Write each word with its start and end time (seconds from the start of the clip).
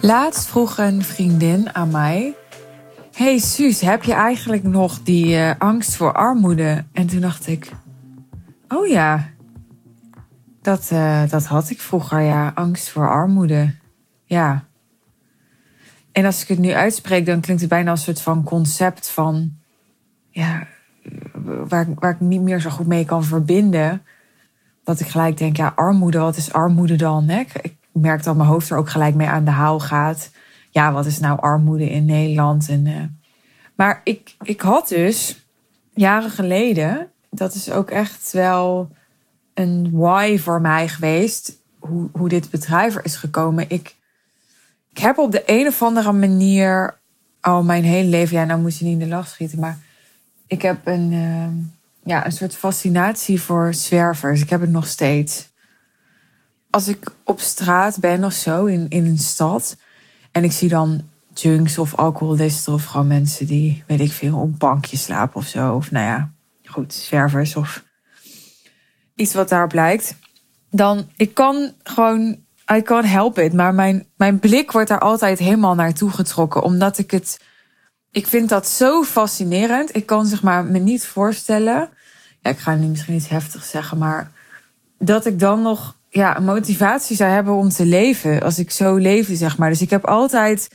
Laatst 0.00 0.46
vroeg 0.46 0.78
een 0.78 1.04
vriendin 1.04 1.74
aan 1.74 1.90
mij: 1.90 2.34
Hey 3.12 3.38
Suus, 3.38 3.80
heb 3.80 4.02
je 4.02 4.12
eigenlijk 4.12 4.62
nog 4.62 5.02
die 5.02 5.26
uh, 5.26 5.50
angst 5.58 5.96
voor 5.96 6.12
armoede? 6.12 6.84
En 6.92 7.06
toen 7.06 7.20
dacht 7.20 7.46
ik: 7.46 7.70
Oh 8.68 8.86
ja, 8.86 9.28
dat, 10.62 10.90
uh, 10.92 11.28
dat 11.28 11.44
had 11.44 11.70
ik 11.70 11.80
vroeger, 11.80 12.20
ja. 12.20 12.52
Angst 12.54 12.88
voor 12.88 13.10
armoede. 13.10 13.74
Ja. 14.24 14.64
En 16.12 16.24
als 16.24 16.42
ik 16.42 16.48
het 16.48 16.58
nu 16.58 16.72
uitspreek, 16.72 17.26
dan 17.26 17.40
klinkt 17.40 17.60
het 17.60 17.70
bijna 17.70 17.90
als 17.90 17.98
een 17.98 18.04
soort 18.04 18.20
van 18.20 18.44
concept 18.44 19.08
van. 19.08 19.55
Ja, 20.36 20.66
waar, 21.68 21.86
waar 21.94 22.10
ik 22.10 22.20
niet 22.20 22.40
meer 22.40 22.60
zo 22.60 22.70
goed 22.70 22.86
mee 22.86 23.04
kan 23.04 23.24
verbinden. 23.24 24.02
Dat 24.84 25.00
ik 25.00 25.06
gelijk 25.06 25.38
denk: 25.38 25.56
ja, 25.56 25.72
armoede, 25.76 26.18
wat 26.18 26.36
is 26.36 26.52
armoede 26.52 26.96
dan? 26.96 27.28
Hè? 27.28 27.40
Ik 27.40 27.76
merk 27.92 28.22
dat 28.22 28.36
mijn 28.36 28.48
hoofd 28.48 28.70
er 28.70 28.76
ook 28.76 28.90
gelijk 28.90 29.14
mee 29.14 29.28
aan 29.28 29.44
de 29.44 29.50
haal 29.50 29.80
gaat. 29.80 30.30
Ja, 30.70 30.92
wat 30.92 31.06
is 31.06 31.18
nou 31.18 31.40
armoede 31.40 31.90
in 31.90 32.04
Nederland? 32.04 32.68
En, 32.68 32.86
uh... 32.86 33.02
maar 33.74 34.00
ik, 34.04 34.36
ik 34.42 34.60
had 34.60 34.88
dus 34.88 35.46
jaren 35.94 36.30
geleden, 36.30 37.10
dat 37.30 37.54
is 37.54 37.70
ook 37.70 37.90
echt 37.90 38.32
wel 38.32 38.90
een 39.54 39.90
why 39.92 40.38
voor 40.38 40.60
mij 40.60 40.88
geweest, 40.88 41.52
hoe, 41.78 42.08
hoe 42.12 42.28
dit 42.28 42.50
bedrijf 42.50 42.94
er 42.94 43.04
is 43.04 43.16
gekomen. 43.16 43.70
Ik, 43.70 43.94
ik 44.90 44.98
heb 44.98 45.18
op 45.18 45.32
de 45.32 45.42
een 45.46 45.66
of 45.66 45.82
andere 45.82 46.12
manier 46.12 46.98
al 47.40 47.62
mijn 47.62 47.84
hele 47.84 48.08
leven, 48.08 48.36
ja, 48.36 48.44
nou 48.44 48.60
moet 48.60 48.78
je 48.78 48.84
niet 48.84 49.00
in 49.00 49.08
de 49.08 49.14
lach 49.14 49.28
schieten, 49.28 49.60
maar 49.60 49.84
ik 50.46 50.62
heb 50.62 50.86
een, 50.86 51.12
uh, 51.12 51.48
ja, 52.04 52.26
een 52.26 52.32
soort 52.32 52.56
fascinatie 52.56 53.40
voor 53.40 53.74
zwervers. 53.74 54.40
Ik 54.40 54.50
heb 54.50 54.60
het 54.60 54.70
nog 54.70 54.86
steeds 54.86 55.48
als 56.76 56.88
ik 56.88 57.10
op 57.24 57.40
straat 57.40 57.98
ben 58.00 58.24
of 58.24 58.32
zo 58.32 58.64
in, 58.64 58.86
in 58.88 59.06
een 59.06 59.18
stad 59.18 59.76
en 60.32 60.44
ik 60.44 60.52
zie 60.52 60.68
dan 60.68 61.08
junks 61.34 61.78
of 61.78 61.94
alcoholisten 61.94 62.72
of 62.72 62.84
gewoon 62.84 63.06
mensen 63.06 63.46
die, 63.46 63.84
weet 63.86 64.00
ik 64.00 64.12
veel, 64.12 64.38
op 64.38 64.58
bankje 64.58 64.96
slapen 64.96 65.36
of 65.36 65.46
zo. 65.46 65.74
Of 65.74 65.90
nou 65.90 66.06
ja, 66.06 66.30
goed, 66.64 66.94
zwervers 66.94 67.56
of 67.56 67.84
iets 69.14 69.34
wat 69.34 69.48
daarop 69.48 69.72
lijkt. 69.72 70.16
Dan, 70.70 71.08
ik 71.16 71.34
kan 71.34 71.72
gewoon, 71.82 72.38
I 72.72 72.82
can't 72.82 73.06
help 73.06 73.38
it. 73.38 73.52
Maar 73.52 73.74
mijn, 73.74 74.06
mijn 74.16 74.38
blik 74.38 74.72
wordt 74.72 74.88
daar 74.88 75.00
altijd 75.00 75.38
helemaal 75.38 75.74
naartoe 75.74 76.10
getrokken. 76.10 76.62
Omdat 76.62 76.98
ik 76.98 77.10
het, 77.10 77.40
ik 78.16 78.26
vind 78.26 78.48
dat 78.48 78.68
zo 78.68 79.02
fascinerend. 79.02 79.96
Ik 79.96 80.06
kan 80.06 80.26
zeg 80.26 80.42
maar 80.42 80.64
me 80.64 80.78
niet 80.78 81.06
voorstellen. 81.06 81.88
Ja, 82.40 82.50
ik 82.50 82.58
ga 82.58 82.74
nu 82.74 82.86
misschien 82.86 83.14
iets 83.14 83.28
heftigs 83.28 83.70
zeggen, 83.70 83.98
maar 83.98 84.30
dat 84.98 85.26
ik 85.26 85.38
dan 85.38 85.62
nog 85.62 85.96
ja, 86.08 86.38
motivatie 86.38 87.16
zou 87.16 87.30
hebben 87.30 87.54
om 87.54 87.68
te 87.68 87.86
leven. 87.86 88.42
Als 88.42 88.58
ik 88.58 88.70
zo 88.70 88.96
leefde, 88.96 89.36
zeg 89.36 89.58
maar. 89.58 89.70
Dus 89.70 89.80
ik 89.80 89.90
heb 89.90 90.04
altijd. 90.04 90.70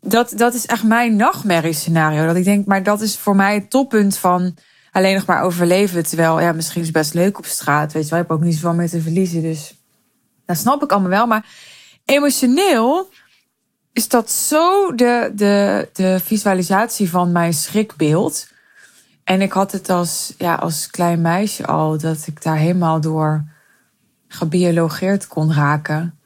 Dat, 0.00 0.32
dat 0.36 0.54
is 0.54 0.66
echt 0.66 0.84
mijn 0.84 1.16
nachtmerriescenario. 1.16 2.26
Dat 2.26 2.36
ik 2.36 2.44
denk, 2.44 2.66
maar 2.66 2.82
dat 2.82 3.00
is 3.00 3.16
voor 3.16 3.36
mij 3.36 3.54
het 3.54 3.70
toppunt 3.70 4.16
van 4.16 4.54
alleen 4.92 5.14
nog 5.14 5.26
maar 5.26 5.42
overleven. 5.42 6.06
Terwijl, 6.06 6.40
ja, 6.40 6.52
misschien 6.52 6.82
is 6.82 6.90
best 6.90 7.14
leuk 7.14 7.38
op 7.38 7.46
straat. 7.46 7.92
Weet 7.92 8.04
je 8.04 8.10
wel, 8.10 8.20
ik 8.24 8.32
ook 8.32 8.40
niet 8.40 8.54
zoveel 8.54 8.74
meer 8.74 8.88
te 8.88 9.00
verliezen. 9.00 9.42
Dus 9.42 9.74
dat 10.46 10.56
snap 10.56 10.82
ik 10.82 10.92
allemaal 10.92 11.10
wel. 11.10 11.26
Maar 11.26 11.46
emotioneel 12.04 13.08
is 13.92 14.08
dat 14.08 14.30
zo 14.30 14.94
de, 14.94 15.32
de, 15.34 15.88
de 15.92 16.20
visualisatie 16.24 17.10
van 17.10 17.32
mijn 17.32 17.54
schrikbeeld. 17.54 18.48
En 19.24 19.40
ik 19.40 19.52
had 19.52 19.72
het 19.72 19.90
als, 19.90 20.34
ja, 20.38 20.54
als 20.54 20.90
klein 20.90 21.20
meisje 21.20 21.66
al, 21.66 21.98
dat 21.98 22.26
ik 22.26 22.42
daar 22.42 22.56
helemaal 22.56 23.00
door 23.00 23.44
gebiologeerd 24.28 25.26
kon 25.26 25.52
raken. 25.52 26.18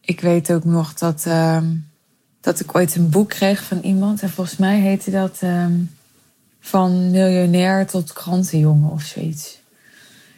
Ik 0.00 0.20
weet 0.20 0.52
ook 0.52 0.64
nog 0.64 0.94
dat, 0.94 1.24
uh, 1.28 1.62
dat 2.40 2.60
ik 2.60 2.74
ooit 2.74 2.96
een 2.96 3.10
boek 3.10 3.28
kreeg 3.28 3.62
van 3.64 3.80
iemand. 3.80 4.22
En 4.22 4.30
volgens 4.30 4.56
mij 4.56 4.80
heette 4.80 5.10
dat 5.10 5.40
uh, 5.42 5.66
Van 6.66 7.10
miljonair 7.10 7.86
tot 7.86 8.12
krantenjongen 8.12 8.90
of 8.90 9.02
zoiets. 9.02 9.60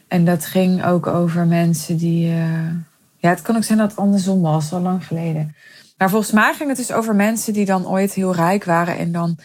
En 0.09 0.25
dat 0.25 0.47
ging 0.47 0.85
ook 0.85 1.07
over 1.07 1.47
mensen 1.47 1.97
die. 1.97 2.31
Uh, 2.31 2.71
ja, 3.17 3.29
het 3.29 3.43
kan 3.43 3.57
ook 3.57 3.65
zijn 3.65 3.79
dat 3.79 3.91
het 3.91 3.99
andersom 3.99 4.41
was, 4.41 4.73
al 4.73 4.81
lang 4.81 5.07
geleden. 5.07 5.55
Maar 5.99 6.11
volgens 6.11 6.33
mij 6.33 6.55
ging 6.55 6.69
het 6.69 6.79
dus 6.79 6.93
over 6.93 7.15
mensen 7.15 7.53
die 7.53 7.65
dan 7.65 7.89
ooit 7.89 8.13
heel 8.13 8.35
rijk 8.35 8.65
waren 8.65 8.99
en 8.99 9.13
dan 9.13 9.39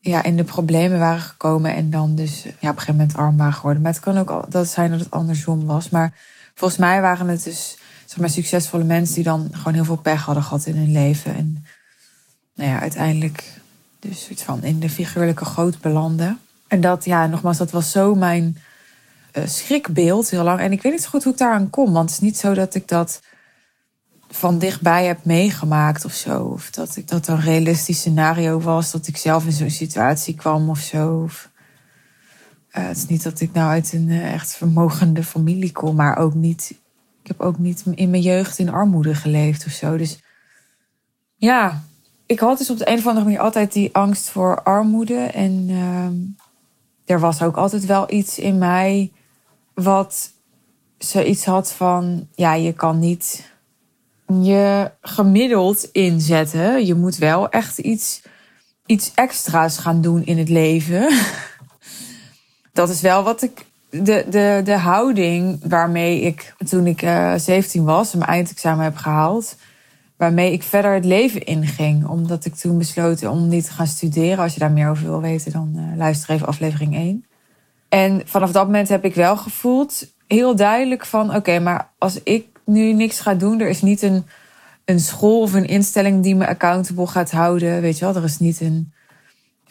ja, 0.00 0.22
in 0.22 0.36
de 0.36 0.44
problemen 0.44 0.98
waren 0.98 1.20
gekomen 1.20 1.74
en 1.74 1.90
dan 1.90 2.14
dus 2.14 2.42
ja, 2.42 2.50
op 2.50 2.60
een 2.60 2.68
gegeven 2.68 2.96
moment 2.96 3.16
arm 3.16 3.36
waren 3.36 3.52
geworden. 3.52 3.82
Maar 3.82 3.92
het 3.92 4.00
kan 4.00 4.18
ook 4.18 4.44
dat 4.48 4.68
zijn 4.68 4.90
dat 4.90 5.00
het 5.00 5.10
andersom 5.10 5.66
was. 5.66 5.88
Maar 5.88 6.12
volgens 6.54 6.80
mij 6.80 7.00
waren 7.00 7.28
het 7.28 7.44
dus 7.44 7.78
zeg 8.04 8.18
maar, 8.18 8.30
succesvolle 8.30 8.84
mensen 8.84 9.14
die 9.14 9.24
dan 9.24 9.48
gewoon 9.52 9.74
heel 9.74 9.84
veel 9.84 9.96
pech 9.96 10.24
hadden 10.24 10.44
gehad 10.44 10.66
in 10.66 10.76
hun 10.76 10.92
leven. 10.92 11.34
En 11.34 11.64
nou 12.54 12.70
ja, 12.70 12.80
uiteindelijk 12.80 13.44
dus 13.98 14.28
iets 14.28 14.42
van 14.42 14.62
in 14.62 14.80
de 14.80 14.90
figuurlijke 14.90 15.44
goot 15.44 15.80
belanden. 15.80 16.38
En 16.68 16.80
dat, 16.80 17.04
ja, 17.04 17.26
nogmaals, 17.26 17.58
dat 17.58 17.70
was 17.70 17.90
zo 17.90 18.14
mijn 18.14 18.58
uh, 19.32 19.46
schrikbeeld 19.46 20.30
heel 20.30 20.42
lang. 20.42 20.60
En 20.60 20.72
ik 20.72 20.82
weet 20.82 20.92
niet 20.92 21.02
zo 21.02 21.08
goed 21.08 21.24
hoe 21.24 21.32
ik 21.32 21.38
daaraan 21.38 21.70
kom. 21.70 21.92
Want 21.92 22.10
het 22.10 22.20
is 22.20 22.26
niet 22.26 22.38
zo 22.38 22.54
dat 22.54 22.74
ik 22.74 22.88
dat 22.88 23.20
van 24.30 24.58
dichtbij 24.58 25.04
heb 25.04 25.24
meegemaakt 25.24 26.04
of 26.04 26.12
zo. 26.12 26.42
Of 26.42 26.70
dat 26.70 26.96
ik 26.96 27.08
dat 27.08 27.28
een 27.28 27.40
realistisch 27.40 27.98
scenario 27.98 28.60
was. 28.60 28.90
Dat 28.90 29.06
ik 29.06 29.16
zelf 29.16 29.44
in 29.44 29.52
zo'n 29.52 29.70
situatie 29.70 30.34
kwam 30.34 30.70
of 30.70 30.78
zo. 30.78 31.28
Uh, 32.72 32.86
het 32.86 32.96
is 32.96 33.06
niet 33.06 33.22
dat 33.22 33.40
ik 33.40 33.52
nou 33.52 33.68
uit 33.68 33.92
een 33.92 34.08
uh, 34.08 34.32
echt 34.32 34.56
vermogende 34.56 35.24
familie 35.24 35.72
kom, 35.72 35.96
maar 35.96 36.16
ook 36.16 36.34
niet. 36.34 36.70
Ik 37.22 37.26
heb 37.26 37.40
ook 37.40 37.58
niet 37.58 37.82
in 37.94 38.10
mijn 38.10 38.22
jeugd 38.22 38.58
in 38.58 38.70
armoede 38.70 39.14
geleefd 39.14 39.66
of 39.66 39.72
zo. 39.72 39.96
Dus 39.96 40.22
ja, 41.36 41.82
ik 42.26 42.40
had 42.40 42.58
dus 42.58 42.70
op 42.70 42.78
de 42.78 42.88
een 42.88 42.98
of 42.98 43.06
andere 43.06 43.24
manier 43.24 43.40
altijd 43.40 43.72
die 43.72 43.94
angst 43.94 44.28
voor 44.28 44.62
armoede. 44.62 45.18
En 45.18 45.68
uh, 45.68 47.14
er 47.14 47.20
was 47.20 47.42
ook 47.42 47.56
altijd 47.56 47.86
wel 47.86 48.12
iets 48.12 48.38
in 48.38 48.58
mij 48.58 49.12
wat 49.74 50.32
zoiets 50.98 51.44
had 51.44 51.72
van: 51.72 52.28
ja, 52.34 52.54
je 52.54 52.72
kan 52.72 52.98
niet 52.98 53.49
je 54.30 54.90
gemiddeld 55.00 55.88
inzetten. 55.92 56.86
Je 56.86 56.94
moet 56.94 57.16
wel 57.16 57.48
echt 57.48 57.78
iets, 57.78 58.22
iets 58.86 59.12
extra's 59.14 59.78
gaan 59.78 60.00
doen 60.00 60.24
in 60.24 60.38
het 60.38 60.48
leven. 60.48 61.12
dat 62.72 62.88
is 62.88 63.00
wel 63.00 63.22
wat 63.22 63.42
ik. 63.42 63.68
De, 63.90 64.26
de, 64.28 64.60
de 64.64 64.76
houding 64.76 65.60
waarmee 65.68 66.20
ik 66.20 66.54
toen 66.68 66.86
ik 66.86 67.02
uh, 67.02 67.34
eh, 67.34 67.40
17 67.40 67.84
was, 67.84 68.14
mijn 68.14 68.30
eindexamen 68.30 68.84
heb 68.84 68.96
gehaald. 68.96 69.56
Waarmee 70.16 70.52
ik 70.52 70.62
verder 70.62 70.94
het 70.94 71.04
leven 71.04 71.44
inging. 71.44 72.06
Omdat 72.06 72.44
ik 72.44 72.54
toen 72.54 72.78
besloten 72.78 73.30
om 73.30 73.48
niet 73.48 73.64
te 73.64 73.72
gaan 73.72 73.86
studeren. 73.86 74.38
Als 74.38 74.54
je 74.54 74.60
daar 74.60 74.70
meer 74.70 74.90
over 74.90 75.04
wil 75.04 75.20
weten, 75.20 75.52
dan 75.52 75.72
uh, 75.76 75.96
luister 75.96 76.30
even 76.30 76.46
aflevering 76.46 76.94
1. 76.94 77.24
En 77.88 78.22
vanaf 78.24 78.52
dat 78.52 78.66
moment 78.66 78.88
heb 78.88 79.04
ik 79.04 79.14
wel 79.14 79.36
gevoeld, 79.36 80.06
heel 80.26 80.56
duidelijk 80.56 81.06
van: 81.06 81.34
oké, 81.34 81.58
maar 81.58 81.90
als 81.98 82.22
ik 82.22 82.49
nu 82.70 82.92
niks 82.92 83.20
ga 83.20 83.34
doen, 83.34 83.60
er 83.60 83.68
is 83.68 83.82
niet 83.82 84.02
een, 84.02 84.24
een 84.84 85.00
school 85.00 85.40
of 85.40 85.52
een 85.52 85.66
instelling 85.66 86.22
die 86.22 86.34
me 86.34 86.46
accountable 86.46 87.06
gaat 87.06 87.30
houden. 87.30 87.80
Weet 87.80 87.98
je 87.98 88.04
wel, 88.04 88.14
er 88.14 88.24
is 88.24 88.38
niet 88.38 88.60
een 88.60 88.92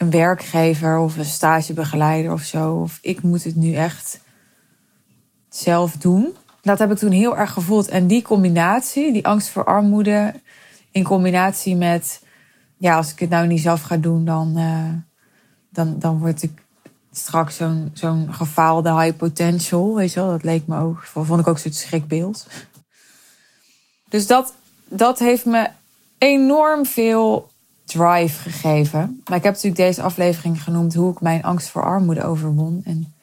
een 0.00 0.10
werkgever 0.10 0.98
of 0.98 1.16
een 1.16 1.24
stagebegeleider 1.24 2.32
of 2.32 2.42
zo. 2.42 2.74
Of 2.74 2.98
ik 3.02 3.22
moet 3.22 3.44
het 3.44 3.56
nu 3.56 3.74
echt 3.74 4.20
zelf 5.48 5.96
doen. 5.96 6.34
Dat 6.62 6.78
heb 6.78 6.90
ik 6.90 6.98
toen 6.98 7.10
heel 7.10 7.36
erg 7.36 7.52
gevoeld. 7.52 7.88
En 7.88 8.06
die 8.06 8.22
combinatie, 8.22 9.12
die 9.12 9.26
angst 9.26 9.48
voor 9.48 9.64
armoede, 9.64 10.34
in 10.90 11.02
combinatie 11.02 11.76
met, 11.76 12.22
ja, 12.76 12.96
als 12.96 13.12
ik 13.12 13.18
het 13.18 13.30
nou 13.30 13.46
niet 13.46 13.60
zelf 13.60 13.82
ga 13.82 13.96
doen, 13.96 14.24
dan, 14.24 14.58
uh, 14.58 14.92
dan, 15.70 15.98
dan 15.98 16.18
word 16.18 16.42
ik 16.42 16.62
straks 17.12 17.56
zo'n 17.56 17.90
zo'n 17.92 18.34
gefaalde 18.34 19.00
high 19.00 19.16
potential. 19.16 19.94
Weet 19.94 20.12
je 20.12 20.20
wel, 20.20 20.28
dat 20.28 20.42
leek 20.42 20.66
me 20.66 20.78
ook, 20.78 21.02
vond 21.02 21.40
ik 21.40 21.48
ook 21.48 21.58
zo'n 21.58 21.72
schrikbeeld. 21.72 22.46
Dus 24.10 24.26
dat, 24.26 24.54
dat 24.88 25.18
heeft 25.18 25.44
me 25.44 25.68
enorm 26.18 26.86
veel 26.86 27.50
drive 27.84 28.42
gegeven. 28.42 29.22
Maar 29.24 29.38
ik 29.38 29.44
heb 29.44 29.54
natuurlijk 29.54 29.82
deze 29.82 30.02
aflevering 30.02 30.62
genoemd 30.62 30.94
hoe 30.94 31.12
ik 31.12 31.20
mijn 31.20 31.42
angst 31.42 31.68
voor 31.68 31.84
armoede 31.84 32.24
overwon. 32.24 32.80
En 32.84 33.14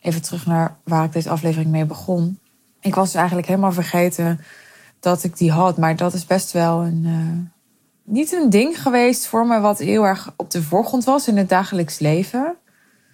even 0.00 0.22
terug 0.22 0.46
naar 0.46 0.76
waar 0.84 1.04
ik 1.04 1.12
deze 1.12 1.30
aflevering 1.30 1.70
mee 1.70 1.84
begon. 1.84 2.38
Ik 2.80 2.94
was 2.94 3.04
dus 3.04 3.14
eigenlijk 3.14 3.48
helemaal 3.48 3.72
vergeten 3.72 4.40
dat 5.00 5.24
ik 5.24 5.36
die 5.36 5.50
had. 5.50 5.76
Maar 5.76 5.96
dat 5.96 6.12
is 6.12 6.26
best 6.26 6.52
wel 6.52 6.82
een. 6.82 7.04
Uh, 7.04 7.50
niet 8.02 8.32
een 8.32 8.50
ding 8.50 8.82
geweest 8.82 9.26
voor 9.26 9.46
me 9.46 9.60
wat 9.60 9.78
heel 9.78 10.04
erg 10.04 10.32
op 10.36 10.50
de 10.50 10.62
voorgrond 10.62 11.04
was 11.04 11.28
in 11.28 11.36
het 11.36 11.48
dagelijks 11.48 11.98
leven. 11.98 12.54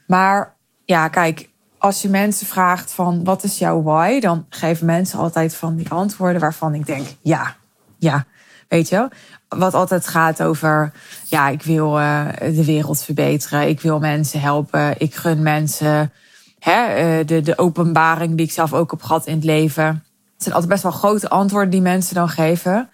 Maar 0.06 0.54
ja, 0.84 1.08
kijk, 1.08 1.48
als 1.84 2.02
je 2.02 2.08
mensen 2.08 2.46
vraagt 2.46 2.92
van 2.92 3.24
wat 3.24 3.42
is 3.42 3.58
jouw 3.58 3.82
why, 3.82 4.20
dan 4.20 4.46
geven 4.48 4.86
mensen 4.86 5.18
altijd 5.18 5.54
van 5.54 5.76
die 5.76 5.90
antwoorden 5.90 6.40
waarvan 6.40 6.74
ik 6.74 6.86
denk, 6.86 7.06
ja, 7.20 7.56
ja, 7.98 8.26
Weet 8.68 8.88
je? 8.88 9.08
Wat 9.48 9.74
altijd 9.74 10.06
gaat 10.06 10.42
over, 10.42 10.92
ja, 11.24 11.48
ik 11.48 11.62
wil 11.62 12.00
uh, 12.00 12.26
de 12.38 12.64
wereld 12.64 13.02
verbeteren. 13.02 13.68
Ik 13.68 13.80
wil 13.80 13.98
mensen 13.98 14.40
helpen. 14.40 14.94
Ik 15.00 15.14
gun 15.14 15.42
mensen 15.42 16.12
hè, 16.58 17.18
uh, 17.18 17.26
de, 17.26 17.40
de 17.40 17.58
openbaring 17.58 18.36
die 18.36 18.46
ik 18.46 18.52
zelf 18.52 18.72
ook 18.72 18.90
heb 18.90 19.02
gehad 19.02 19.26
in 19.26 19.34
het 19.34 19.44
leven. 19.44 19.84
Het 19.84 20.42
zijn 20.42 20.54
altijd 20.54 20.72
best 20.72 20.82
wel 20.82 20.92
grote 20.92 21.28
antwoorden 21.28 21.70
die 21.70 21.80
mensen 21.80 22.14
dan 22.14 22.28
geven. 22.28 22.88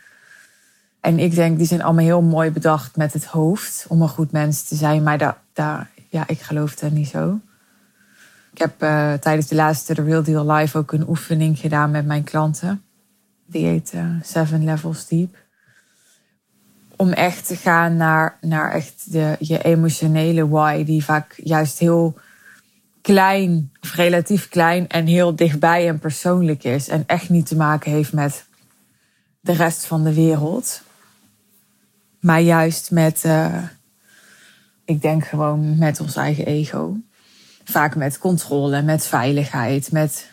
En 1.00 1.18
ik 1.18 1.34
denk, 1.34 1.58
die 1.58 1.66
zijn 1.66 1.82
allemaal 1.82 2.04
heel 2.04 2.22
mooi 2.22 2.50
bedacht 2.50 2.96
met 2.96 3.12
het 3.12 3.24
hoofd 3.24 3.84
om 3.88 4.02
een 4.02 4.08
goed 4.08 4.32
mens 4.32 4.62
te 4.62 4.74
zijn. 4.74 5.02
Maar 5.02 5.18
daar, 5.18 5.36
daar, 5.52 5.90
ja, 6.08 6.24
ik 6.26 6.40
geloof 6.40 6.74
daar 6.74 6.92
niet 6.92 7.08
zo. 7.08 7.38
Ik 8.52 8.58
heb 8.58 8.82
uh, 8.82 9.12
tijdens 9.12 9.46
de 9.46 9.54
laatste 9.54 9.94
The 9.94 10.02
Real 10.02 10.22
Deal 10.22 10.52
Live 10.52 10.78
ook 10.78 10.92
een 10.92 11.08
oefening 11.08 11.58
gedaan 11.58 11.90
met 11.90 12.06
mijn 12.06 12.24
klanten. 12.24 12.82
Die 13.46 13.66
heet 13.66 13.92
uh, 13.94 14.14
Seven 14.22 14.64
Levels 14.64 15.06
Deep. 15.06 15.36
Om 16.96 17.12
echt 17.12 17.46
te 17.46 17.56
gaan 17.56 17.96
naar, 17.96 18.38
naar 18.40 18.72
echt 18.72 19.12
de, 19.12 19.36
je 19.38 19.62
emotionele 19.62 20.48
why, 20.48 20.84
die 20.84 21.04
vaak 21.04 21.40
juist 21.42 21.78
heel 21.78 22.18
klein, 23.02 23.72
of 23.80 23.94
relatief 23.94 24.48
klein 24.48 24.88
en 24.88 25.06
heel 25.06 25.36
dichtbij 25.36 25.88
en 25.88 25.98
persoonlijk 25.98 26.64
is. 26.64 26.88
En 26.88 27.04
echt 27.06 27.28
niet 27.28 27.46
te 27.46 27.56
maken 27.56 27.90
heeft 27.90 28.12
met 28.12 28.44
de 29.40 29.52
rest 29.52 29.86
van 29.86 30.04
de 30.04 30.14
wereld. 30.14 30.82
Maar 32.20 32.40
juist 32.40 32.90
met, 32.90 33.24
uh, 33.26 33.62
ik 34.84 35.02
denk 35.02 35.24
gewoon 35.24 35.78
met 35.78 36.00
ons 36.00 36.16
eigen 36.16 36.46
ego. 36.46 36.96
Vaak 37.70 37.96
met 37.96 38.18
controle, 38.18 38.82
met 38.82 39.06
veiligheid, 39.06 39.92
met 39.92 40.30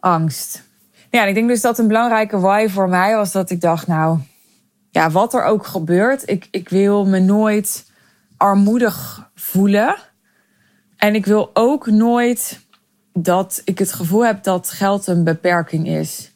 angst. 0.00 0.62
Ja, 1.10 1.24
ik 1.24 1.34
denk 1.34 1.48
dus 1.48 1.60
dat 1.60 1.78
een 1.78 1.88
belangrijke 1.88 2.38
why 2.38 2.68
voor 2.68 2.88
mij 2.88 3.14
was 3.14 3.32
dat 3.32 3.50
ik 3.50 3.60
dacht, 3.60 3.86
nou, 3.86 4.18
ja, 4.90 5.10
wat 5.10 5.34
er 5.34 5.44
ook 5.44 5.66
gebeurt, 5.66 6.28
ik, 6.30 6.48
ik 6.50 6.68
wil 6.68 7.06
me 7.06 7.18
nooit 7.18 7.90
armoedig 8.36 9.28
voelen. 9.34 9.96
En 10.96 11.14
ik 11.14 11.26
wil 11.26 11.50
ook 11.52 11.86
nooit 11.86 12.60
dat 13.12 13.62
ik 13.64 13.78
het 13.78 13.92
gevoel 13.92 14.26
heb 14.26 14.42
dat 14.42 14.70
geld 14.70 15.06
een 15.06 15.24
beperking 15.24 15.88
is. 15.88 16.32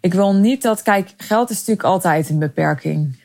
Ik 0.00 0.14
wil 0.14 0.34
niet 0.34 0.62
dat, 0.62 0.82
kijk, 0.82 1.14
geld 1.16 1.50
is 1.50 1.56
natuurlijk 1.56 1.86
altijd 1.86 2.28
een 2.28 2.38
beperking. 2.38 3.20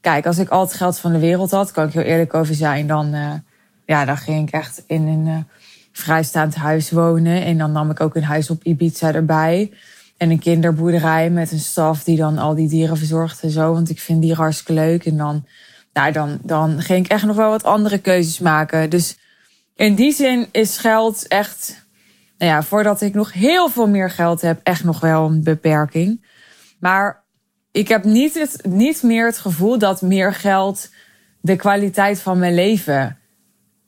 Kijk, 0.00 0.26
als 0.26 0.38
ik 0.38 0.48
al 0.48 0.60
het 0.60 0.72
geld 0.72 0.98
van 0.98 1.12
de 1.12 1.18
wereld 1.18 1.50
had, 1.50 1.70
kan 1.70 1.86
ik 1.86 1.92
heel 1.92 2.02
eerlijk 2.02 2.34
over 2.34 2.54
zijn, 2.54 2.86
dan, 2.86 3.14
uh, 3.14 3.32
ja, 3.86 4.04
dan 4.04 4.16
ging 4.16 4.48
ik 4.48 4.54
echt 4.54 4.84
in 4.86 5.06
een 5.06 5.26
uh, 5.26 5.36
vrijstaand 5.92 6.54
huis 6.54 6.90
wonen. 6.90 7.44
En 7.44 7.58
dan 7.58 7.72
nam 7.72 7.90
ik 7.90 8.00
ook 8.00 8.16
een 8.16 8.24
huis 8.24 8.50
op 8.50 8.64
Ibiza 8.64 9.14
erbij. 9.14 9.72
En 10.16 10.30
een 10.30 10.38
kinderboerderij 10.38 11.30
met 11.30 11.52
een 11.52 11.58
staf 11.58 12.04
die 12.04 12.16
dan 12.16 12.38
al 12.38 12.54
die 12.54 12.68
dieren 12.68 12.96
verzorgt 12.96 13.42
en 13.42 13.50
zo. 13.50 13.72
Want 13.72 13.90
ik 13.90 14.00
vind 14.00 14.20
dieren 14.20 14.42
hartstikke 14.42 14.72
leuk. 14.72 15.06
En 15.06 15.16
dan, 15.16 15.46
nou, 15.92 16.12
dan, 16.12 16.38
dan 16.42 16.80
ging 16.80 17.04
ik 17.04 17.10
echt 17.10 17.24
nog 17.24 17.36
wel 17.36 17.50
wat 17.50 17.64
andere 17.64 17.98
keuzes 17.98 18.38
maken. 18.38 18.90
Dus 18.90 19.16
in 19.76 19.94
die 19.94 20.12
zin 20.12 20.48
is 20.52 20.78
geld 20.78 21.28
echt, 21.28 21.86
nou 22.38 22.52
ja, 22.52 22.62
voordat 22.62 23.00
ik 23.00 23.14
nog 23.14 23.32
heel 23.32 23.68
veel 23.68 23.88
meer 23.88 24.10
geld 24.10 24.40
heb, 24.40 24.60
echt 24.62 24.84
nog 24.84 25.00
wel 25.00 25.26
een 25.26 25.42
beperking. 25.42 26.24
Maar 26.80 27.22
ik 27.72 27.88
heb 27.88 28.04
niet, 28.04 28.34
het, 28.34 28.60
niet 28.68 29.02
meer 29.02 29.26
het 29.26 29.38
gevoel 29.38 29.78
dat 29.78 30.02
meer 30.02 30.34
geld 30.34 30.90
de 31.40 31.56
kwaliteit 31.56 32.20
van 32.20 32.38
mijn 32.38 32.54
leven 32.54 33.18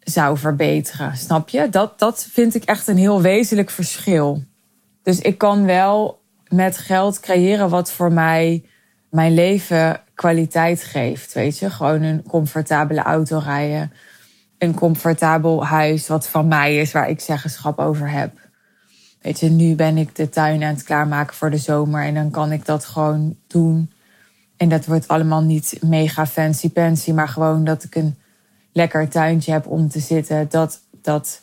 zou 0.05 0.39
verbeteren. 0.39 1.17
Snap 1.17 1.49
je? 1.49 1.69
Dat, 1.69 1.99
dat 1.99 2.27
vind 2.31 2.55
ik 2.55 2.65
echt 2.65 2.89
een 2.89 2.97
heel 2.97 3.23
wezenlijk 3.23 3.71
verschil. 3.71 4.43
Dus 5.03 5.21
ik 5.21 5.39
kan 5.39 5.65
wel 5.65 6.23
met 6.49 6.79
geld 6.79 7.21
creëren 7.21 7.69
wat 7.69 7.93
voor 7.93 8.12
mij 8.12 8.65
mijn 9.11 9.35
leven 9.35 10.01
kwaliteit 10.15 10.85
geeft. 10.85 11.33
Weet 11.33 11.59
je, 11.59 11.71
gewoon 11.71 12.03
een 12.03 12.23
comfortabele 12.23 13.03
auto 13.03 13.39
rijden. 13.39 13.93
Een 14.59 14.75
comfortabel 14.75 15.67
huis 15.67 16.09
wat 16.09 16.29
van 16.29 16.49
mij 16.49 16.77
is, 16.77 16.93
waar 16.93 17.09
ik 17.09 17.21
zeggenschap 17.21 17.79
over 17.79 18.11
heb. 18.11 18.33
Weet 19.21 19.41
je, 19.41 19.50
nu 19.50 19.75
ben 19.75 19.99
ik 19.99 20.17
de 20.17 20.29
tuin 20.29 20.62
aan 20.62 20.75
het 20.75 20.83
klaarmaken 20.83 21.37
voor 21.37 21.50
de 21.50 21.57
zomer 21.57 22.05
en 22.05 22.15
dan 22.15 22.31
kan 22.31 22.53
ik 22.53 22.67
dat 22.67 22.85
gewoon 22.85 23.37
doen. 23.47 23.93
En 24.57 24.69
dat 24.69 24.87
wordt 24.87 25.09
allemaal 25.09 25.43
niet 25.43 25.77
mega 25.81 26.27
fancy 26.27 26.71
pansy, 26.71 27.12
maar 27.12 27.29
gewoon 27.29 27.65
dat 27.65 27.85
ik 27.85 27.95
een 27.95 28.19
lekker 28.75 29.09
tuintje 29.09 29.53
heb 29.53 29.67
om 29.67 29.88
te 29.88 30.00
zitten. 30.00 30.47
Dat, 30.50 30.81
dat 31.03 31.41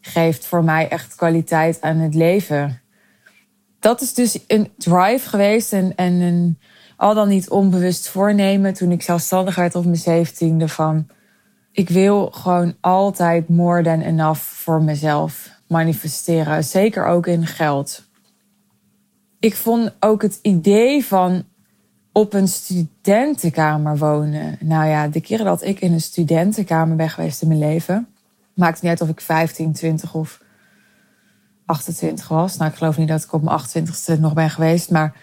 geeft 0.00 0.46
voor 0.46 0.64
mij 0.64 0.88
echt 0.88 1.14
kwaliteit 1.14 1.80
aan 1.80 1.96
het 1.96 2.14
leven. 2.14 2.80
Dat 3.78 4.00
is 4.00 4.14
dus 4.14 4.38
een 4.46 4.72
drive 4.76 5.28
geweest 5.28 5.72
en, 5.72 5.94
en 5.96 6.12
een 6.12 6.58
al 6.96 7.14
dan 7.14 7.28
niet 7.28 7.50
onbewust 7.50 8.08
voornemen 8.08 8.74
toen 8.74 8.92
ik 8.92 9.02
zelfstandig 9.02 9.54
werd 9.54 9.74
op 9.74 9.84
mijn 9.84 9.96
zeventiende 9.96 10.68
van 10.68 11.06
ik 11.72 11.88
wil 11.88 12.30
gewoon 12.30 12.76
altijd 12.80 13.48
more 13.48 13.82
than 13.82 14.00
enough 14.00 14.40
voor 14.40 14.82
mezelf 14.82 15.50
manifesteren. 15.68 16.64
Zeker 16.64 17.06
ook 17.06 17.26
in 17.26 17.46
geld. 17.46 18.04
Ik 19.40 19.54
vond 19.54 19.94
ook 20.00 20.22
het 20.22 20.38
idee 20.42 21.04
van 21.04 21.44
op 22.16 22.32
een 22.32 22.48
studentenkamer 22.48 23.98
wonen. 23.98 24.56
Nou 24.60 24.86
ja, 24.88 25.08
de 25.08 25.20
keren 25.20 25.44
dat 25.44 25.62
ik 25.62 25.80
in 25.80 25.92
een 25.92 26.00
studentenkamer 26.00 26.96
ben 26.96 27.10
geweest 27.10 27.42
in 27.42 27.48
mijn 27.48 27.60
leven. 27.60 28.08
Maakt 28.54 28.82
niet 28.82 28.90
uit 28.90 29.00
of 29.00 29.08
ik 29.08 29.20
15, 29.20 29.72
20 29.72 30.14
of 30.14 30.40
28 31.66 32.28
was. 32.28 32.56
Nou, 32.56 32.70
ik 32.70 32.76
geloof 32.76 32.96
niet 32.96 33.08
dat 33.08 33.22
ik 33.22 33.32
op 33.32 33.42
mijn 33.42 33.60
28ste 33.60 34.20
nog 34.20 34.32
ben 34.32 34.50
geweest. 34.50 34.90
Maar 34.90 35.16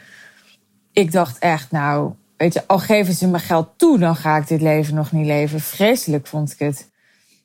ik 0.91 1.11
dacht 1.11 1.39
echt, 1.39 1.71
nou, 1.71 2.13
weet 2.37 2.53
je, 2.53 2.67
al 2.67 2.79
geven 2.79 3.13
ze 3.13 3.27
me 3.27 3.39
geld 3.39 3.67
toe, 3.75 3.99
dan 3.99 4.15
ga 4.15 4.37
ik 4.37 4.47
dit 4.47 4.61
leven 4.61 4.95
nog 4.95 5.11
niet 5.11 5.25
leven. 5.25 5.59
Vreselijk 5.59 6.27
vond 6.27 6.51
ik 6.51 6.59
het. 6.59 6.89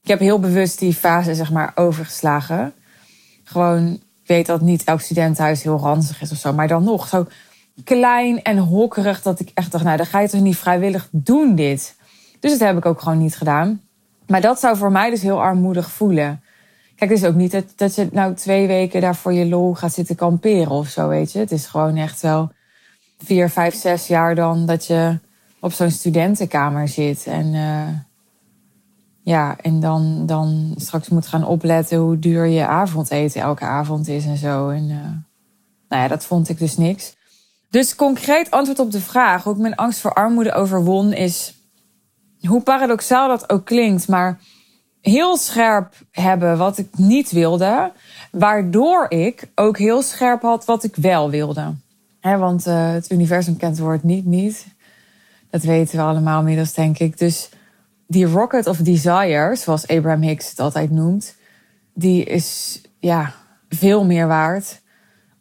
Ik 0.03 0.09
heb 0.09 0.19
heel 0.19 0.41
bewust 0.41 0.79
die 0.79 0.95
fase, 0.95 1.35
zeg 1.35 1.53
maar, 1.53 1.73
overgeslagen. 1.75 2.73
Gewoon, 3.45 3.93
ik 3.93 4.27
weet 4.27 4.47
dat 4.47 4.61
niet 4.61 4.85
elk 4.85 5.01
studentenhuis 5.01 5.63
heel 5.63 5.79
ranzig 5.79 6.21
is 6.21 6.31
of 6.31 6.39
zo. 6.39 6.53
Maar 6.53 6.69
dan 6.69 6.85
nog, 6.85 7.09
zo 7.09 7.27
klein 7.85 8.43
en 8.43 8.59
hokkerig 8.59 9.23
dat 9.23 9.41
ik 9.41 9.51
echt 9.55 9.73
dacht, 9.73 9.85
nou, 9.85 9.97
dan 9.97 10.07
ga 10.07 10.21
je 10.21 10.29
toch 10.29 10.41
niet 10.41 10.57
vrijwillig 10.57 11.09
doen 11.11 11.55
dit. 11.55 11.97
Dus 12.41 12.51
dat 12.51 12.61
heb 12.61 12.77
ik 12.77 12.87
ook 12.87 13.01
gewoon 13.01 13.19
niet 13.19 13.37
gedaan. 13.37 13.81
Maar 14.27 14.41
dat 14.41 14.61
zou 14.61 14.77
voor 14.77 14.93
mij 14.93 15.11
dus 15.11 15.23
heel 15.23 15.43
armoedig 15.43 15.91
voelen. 15.91 16.41
Kijk, 16.97 17.11
het 17.11 17.21
is 17.21 17.27
ook 17.27 17.35
niet 17.35 17.53
dat, 17.53 17.65
dat 17.77 17.95
je 17.95 18.09
nou 18.13 18.35
twee 18.35 18.67
weken 18.67 19.01
daar 19.01 19.17
voor 19.17 19.33
je 19.33 19.47
lol 19.49 19.75
gaat 19.75 19.93
zitten 19.93 20.17
kamperen 20.17 20.71
of 20.71 20.89
zo, 20.89 21.09
weet 21.09 21.33
je. 21.33 21.39
Het 21.39 21.53
is 21.53 21.67
gewoon 21.67 21.97
echt 21.97 22.21
wel 22.21 22.51
vier, 23.19 23.51
vijf, 23.51 23.75
zes 23.75 24.07
jaar 24.07 24.35
dan 24.35 24.67
dat 24.67 24.87
je 24.87 25.19
op 25.61 25.73
zo'n 25.73 25.91
studentenkamer 25.91 26.89
zit. 26.89 27.27
En 27.27 27.47
uh, 27.55 27.89
ja, 29.23 29.57
en 29.61 29.81
dan, 29.81 30.27
dan 30.27 30.75
straks 30.77 31.09
moet 31.09 31.27
gaan 31.27 31.47
opletten 31.47 31.99
hoe 31.99 32.19
duur 32.19 32.47
je 32.47 32.67
avondeten 32.67 33.41
elke 33.41 33.65
avond 33.65 34.09
is 34.09 34.25
en 34.25 34.37
zo. 34.37 34.69
En 34.69 34.83
uh, 34.83 34.97
nou 35.89 36.03
ja, 36.03 36.09
dat 36.09 36.25
vond 36.25 36.49
ik 36.49 36.59
dus 36.59 36.77
niks. 36.77 37.16
Dus 37.71 37.95
concreet 37.95 38.51
antwoord 38.51 38.79
op 38.79 38.91
de 38.91 39.01
vraag 39.01 39.43
hoe 39.43 39.53
ik 39.53 39.59
mijn 39.59 39.75
angst 39.75 40.01
voor 40.01 40.13
armoede 40.13 40.53
overwon 40.53 41.13
is, 41.13 41.55
hoe 42.41 42.63
paradoxaal 42.63 43.29
dat 43.29 43.51
ook 43.51 43.65
klinkt, 43.65 44.09
maar 44.09 44.41
heel 45.01 45.37
scherp 45.37 45.95
hebben 46.11 46.59
wat 46.59 46.79
ik 46.79 46.99
niet 46.99 47.31
wilde, 47.31 47.93
waardoor 48.31 49.07
ik 49.11 49.51
ook 49.55 49.79
heel 49.79 50.03
scherp 50.03 50.43
had 50.43 50.65
wat 50.65 50.85
ik 50.85 50.97
wel 50.97 51.31
wilde. 51.31 51.75
Want 52.21 52.67
uh, 52.67 52.91
het 52.91 53.11
universum 53.11 53.57
kent 53.57 53.77
het 53.77 53.87
woord 53.87 54.03
niet 54.03 54.25
niet. 54.25 54.67
Dat 55.51 55.63
weten 55.63 55.97
we 55.97 56.03
allemaal 56.03 56.39
inmiddels, 56.39 56.73
denk 56.73 56.99
ik. 56.99 57.19
Dus 57.19 57.49
die 58.07 58.27
rocket 58.27 58.67
of 58.67 58.77
desire, 58.77 59.57
zoals 59.57 59.87
Abraham 59.87 60.23
Hicks 60.23 60.51
het 60.51 60.61
altijd 60.61 60.91
noemt, 60.91 61.37
die 61.95 62.25
is 62.25 62.81
ja, 62.99 63.33
veel 63.69 64.05
meer 64.05 64.27
waard. 64.27 64.81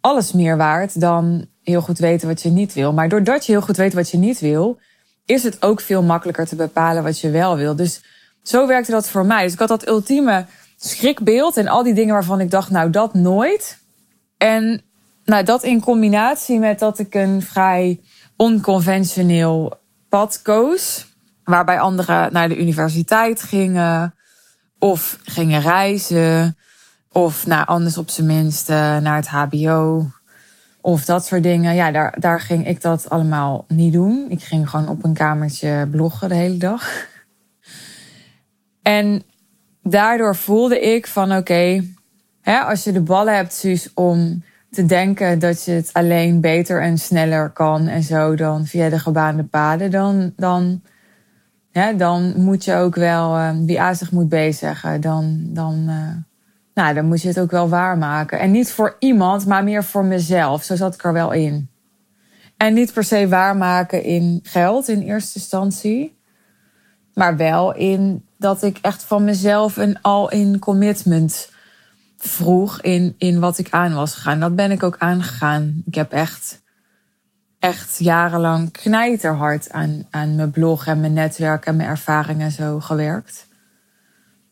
Alles 0.02 0.32
meer 0.32 0.58
waard 0.58 1.00
dan 1.00 1.46
heel 1.66 1.82
goed 1.82 1.98
weten 1.98 2.28
wat 2.28 2.42
je 2.42 2.50
niet 2.50 2.74
wil. 2.74 2.94
Maar 2.94 3.10
doordat 3.10 3.46
je 3.46 3.52
heel 3.52 3.62
goed 3.62 3.78
weet 3.78 3.94
wat 3.94 4.10
je 4.10 4.18
niet 4.18 4.40
wil, 4.40 4.80
is 5.26 5.44
het 5.44 5.62
ook 5.62 5.82
veel 5.82 6.04
makkelijker 6.04 6.46
te 6.46 6.56
bepalen 6.56 7.04
wat 7.04 7.20
je 7.20 7.30
wel 7.30 7.58
wil. 7.58 7.76
Dus 7.76 8.04
zo 8.44 8.68
werkte 8.68 8.92
dat 8.92 9.10
voor 9.10 9.26
mij. 9.26 9.44
Dus 9.44 9.54
ik 9.54 9.60
had 9.60 9.68
dat 9.68 9.88
ultieme 9.88 10.46
schrikbeeld 10.78 11.58
en 11.58 11.68
al 11.68 11.84
die 11.84 11.94
dingen 11.94 12.14
waarvan 12.14 12.40
ik 12.40 12.52
dacht, 12.52 12.70
nou 12.70 12.90
dat 12.90 13.14
nooit. 13.14 13.80
En 14.38 14.82
nou, 15.26 15.44
dat 15.44 15.64
in 15.64 15.82
combinatie 15.82 16.60
met 16.60 16.80
dat 16.80 17.00
ik 17.00 17.14
een 17.14 17.42
vrij 17.42 18.02
onconventioneel 18.36 19.80
pad 20.10 20.42
koos. 20.42 21.08
Waarbij 21.44 21.80
anderen 21.80 22.34
naar 22.34 22.50
de 22.50 22.60
universiteit 22.60 23.42
gingen. 23.42 24.16
Of 24.80 25.20
gingen 25.24 25.62
reizen. 25.62 26.58
Of 27.12 27.46
nou, 27.46 27.66
anders 27.66 27.98
op 27.98 28.10
zijn 28.10 28.28
minst 28.28 28.68
naar 28.68 29.16
het 29.16 29.28
HBO. 29.28 30.06
Of 30.86 31.06
dat 31.06 31.26
soort 31.26 31.44
dingen. 31.44 31.76
Ja, 31.76 31.92
daar, 31.92 32.16
daar 32.20 32.42
ging 32.42 32.68
ik 32.68 32.82
dat 32.82 33.10
allemaal 33.10 33.66
niet 33.68 33.94
doen. 33.94 34.26
Ik 34.30 34.44
ging 34.44 34.70
gewoon 34.70 34.88
op 34.88 35.04
een 35.04 35.14
kamertje 35.14 35.88
bloggen 35.92 36.30
de 36.30 36.36
hele 36.36 36.58
dag. 36.58 37.08
En 38.82 39.24
daardoor 39.82 40.36
voelde 40.36 40.80
ik 40.80 41.08
van 41.08 41.36
oké, 41.36 41.84
okay, 42.44 42.64
als 42.64 42.84
je 42.84 42.92
de 42.92 43.02
ballen 43.02 43.36
hebt, 43.36 43.54
Suus, 43.54 43.94
om 43.94 44.44
te 44.70 44.86
denken 44.86 45.40
dat 45.40 45.64
je 45.64 45.72
het 45.72 45.90
alleen 45.94 46.42
beter 46.42 46.82
en 46.82 46.98
sneller 46.98 47.50
kan 47.50 47.88
en 47.88 48.04
zo 48.04 48.36
dan 48.36 48.66
via 48.66 48.90
de 48.90 49.00
gebaande 49.00 49.44
paden, 49.44 49.92
dan, 49.92 50.34
dan, 50.36 50.82
ja, 51.72 51.94
dan 51.94 52.34
moet 52.38 52.64
je 52.64 52.76
ook 52.76 52.96
wel, 52.96 53.38
uh, 53.38 53.50
wie 53.66 53.82
A 53.82 53.94
moet 54.12 54.30
B 54.30 54.36
dan, 55.00 55.40
dan, 55.44 55.86
uh, 55.88 56.35
nou, 56.76 56.94
dan 56.94 57.06
moet 57.06 57.22
je 57.22 57.28
het 57.28 57.40
ook 57.40 57.52
wel 57.52 57.70
waarmaken. 57.70 58.40
En 58.40 58.52
niet 58.52 58.72
voor 58.72 58.96
iemand, 59.00 59.46
maar 59.46 59.64
meer 59.64 59.84
voor 59.84 60.06
mezelf. 60.06 60.64
Zo 60.64 60.76
zat 60.76 60.94
ik 60.94 61.04
er 61.04 61.14
wel 61.14 61.32
in. 61.32 61.70
En 62.58 62.74
niet 62.74 62.94
per 62.94 63.04
se 63.04 63.28
waarmaken 63.28 64.04
in 64.04 64.40
geld 64.44 64.88
in 64.88 65.02
eerste 65.02 65.40
instantie, 65.40 66.18
maar 67.14 67.38
wel 67.38 67.76
in 67.76 68.26
dat 68.38 68.64
ik 68.64 68.78
echt 68.82 69.04
van 69.04 69.24
mezelf 69.24 69.78
een 69.78 70.02
all-in 70.02 70.60
commitment 70.60 71.50
vroeg 72.18 72.82
in, 72.82 73.16
in 73.18 73.40
wat 73.40 73.58
ik 73.58 73.68
aan 73.70 73.94
was 73.94 74.14
gegaan. 74.14 74.40
Dat 74.40 74.56
ben 74.56 74.72
ik 74.72 74.84
ook 74.84 74.96
aangegaan. 74.98 75.82
Ik 75.86 75.96
heb 75.96 76.12
echt, 76.12 76.62
echt 77.60 78.00
jarenlang 78.00 78.72
knijterhard 78.72 79.72
aan, 79.72 80.08
aan 80.10 80.36
mijn 80.36 80.52
blog 80.52 80.88
en 80.88 81.00
mijn 81.00 81.14
netwerk 81.14 81.66
en 81.66 81.76
mijn 81.76 81.90
ervaringen 81.90 82.52
zo 82.52 82.80
gewerkt. 82.80 83.48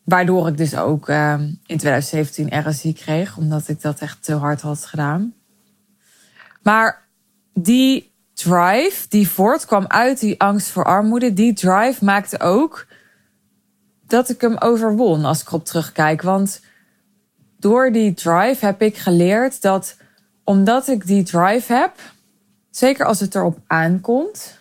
Waardoor 0.04 0.48
ik 0.48 0.56
dus 0.56 0.76
ook 0.76 1.08
uh, 1.08 1.40
in 1.66 1.78
2017 1.78 2.68
RSI 2.68 2.92
kreeg, 2.92 3.36
omdat 3.36 3.68
ik 3.68 3.80
dat 3.80 4.00
echt 4.00 4.24
te 4.24 4.34
hard 4.34 4.60
had 4.60 4.84
gedaan. 4.84 5.34
Maar 6.62 7.08
die 7.52 8.12
drive 8.34 9.08
die 9.08 9.28
voortkwam 9.28 9.86
uit 9.86 10.20
die 10.20 10.40
angst 10.40 10.68
voor 10.68 10.84
armoede, 10.84 11.32
die 11.32 11.52
drive 11.52 12.04
maakte 12.04 12.40
ook 12.40 12.86
dat 14.06 14.28
ik 14.28 14.40
hem 14.40 14.56
overwon 14.58 15.24
als 15.24 15.40
ik 15.40 15.52
op 15.52 15.64
terugkijk. 15.64 16.22
Want 16.22 16.60
door 17.58 17.92
die 17.92 18.14
drive 18.14 18.66
heb 18.66 18.82
ik 18.82 18.96
geleerd 18.96 19.62
dat 19.62 19.96
omdat 20.44 20.88
ik 20.88 21.06
die 21.06 21.22
drive 21.22 21.72
heb, 21.72 21.92
zeker 22.70 23.06
als 23.06 23.20
het 23.20 23.34
erop 23.34 23.58
aankomt, 23.66 24.58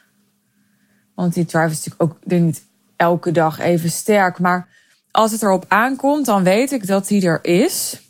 want 1.15 1.33
die 1.33 1.45
drive 1.45 1.71
is 1.71 1.85
natuurlijk 1.85 2.03
ook 2.03 2.31
niet 2.31 2.63
elke 2.95 3.31
dag 3.31 3.59
even 3.59 3.89
sterk, 3.89 4.39
maar 4.39 4.67
als 5.13 5.31
het 5.31 5.41
erop 5.41 5.65
aankomt, 5.67 6.25
dan 6.25 6.43
weet 6.43 6.71
ik 6.71 6.87
dat 6.87 7.07
die 7.07 7.25
er 7.25 7.39
is. 7.41 8.01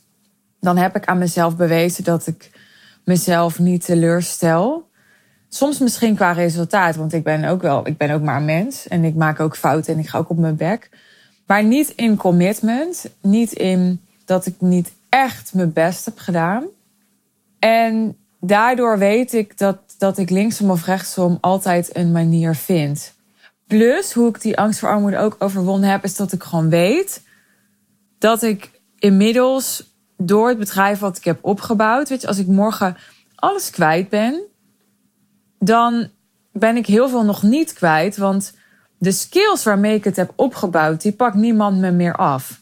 Dan 0.60 0.77
heb 0.77 0.95
ik 0.95 1.05
aan 1.05 1.17
mezelf 1.17 1.55
bewezen 1.55 2.03
dat 2.03 2.27
ik 2.27 2.51
mezelf 3.03 3.60
niet 3.60 3.86
teleurstel. 3.86 4.89
Soms 5.50 5.79
misschien 5.79 6.15
qua 6.15 6.31
resultaat, 6.31 6.95
want 6.95 7.13
ik 7.13 7.24
ben 7.24 7.43
ook 7.43 7.62
wel, 7.62 7.88
ik 7.88 7.98
ben 7.98 8.12
ook 8.12 8.22
maar 8.22 8.38
een 8.38 8.45
mens 8.45 8.88
en 8.88 9.03
ik 9.03 9.15
maak 9.15 9.39
ook 9.39 9.57
fouten 9.57 9.93
en 9.93 10.00
ik 10.00 10.07
ga 10.07 10.17
ook 10.17 10.29
op 10.29 10.38
mijn 10.38 10.55
bek. 10.55 10.89
Maar 11.48 11.63
niet 11.63 11.89
in 11.89 12.17
commitment, 12.17 13.10
niet 13.22 13.51
in 13.51 14.01
dat 14.25 14.45
ik 14.45 14.55
niet 14.60 14.91
echt 15.10 15.53
mijn 15.53 15.74
best 15.74 16.05
heb 16.05 16.17
gedaan. 16.17 16.63
En 17.60 18.17
daardoor 18.39 18.98
weet 18.98 19.33
ik 19.33 19.57
dat, 19.57 19.77
dat 19.98 20.17
ik 20.17 20.29
linksom 20.29 20.69
of 20.72 20.86
rechtsom 20.86 21.38
altijd 21.41 21.95
een 21.95 22.12
manier 22.12 22.55
vind. 22.55 23.12
Plus, 23.74 24.13
hoe 24.13 24.30
ik 24.30 24.42
die 24.42 24.58
angst 24.58 24.80
voor 24.80 24.89
armoede 24.89 25.18
ook 25.18 25.36
overwonnen 25.39 25.89
heb, 25.89 26.03
is 26.03 26.15
dat 26.15 26.32
ik 26.32 26.44
gewoon 26.44 26.70
weet 26.70 27.24
dat 28.18 28.44
ik 28.44 28.72
inmiddels 29.00 29.96
door 30.18 30.50
het 30.50 30.58
bedrijf 30.58 31.00
wat 31.00 31.18
ik 31.18 31.24
heb 31.24 31.39
opgebouwd, 31.42 32.10
weet 32.10 32.22
je, 32.22 32.27
als 32.27 32.38
ik 32.38 32.48
morgen 32.48 32.98
alles 33.36 33.70
kwijt 33.70 34.10
ben, 34.10 34.42
dan 35.60 36.10
ben 36.51 36.77
ik 36.77 36.86
heel 36.86 37.10
veel 37.10 37.24
nog 37.24 37.44
niet 37.44 37.74
kwijt. 37.74 38.18
Want 38.18 38.53
de 38.98 39.12
skills 39.12 39.63
waarmee 39.63 39.96
ik 39.96 40.03
het 40.03 40.15
heb 40.15 40.34
opgebouwd, 40.36 41.01
die 41.01 41.13
pakt 41.13 41.36
niemand 41.36 41.77
me 41.77 41.92
meer 41.92 42.15
af. 42.15 42.62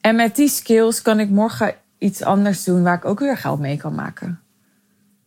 En 0.00 0.16
met 0.16 0.36
die 0.36 0.48
skills 0.48 1.02
kan 1.02 1.20
ik 1.20 1.30
morgen 1.30 1.74
iets 1.98 2.22
anders 2.22 2.64
doen 2.64 2.82
waar 2.82 2.96
ik 2.96 3.04
ook 3.04 3.18
weer 3.18 3.36
geld 3.36 3.58
mee 3.58 3.76
kan 3.76 3.94
maken. 3.94 4.40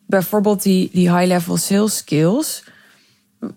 Bijvoorbeeld 0.06 0.64
die, 0.64 0.90
die 0.94 1.16
high-level 1.16 1.58
sales 1.58 1.98
skills, 1.98 2.64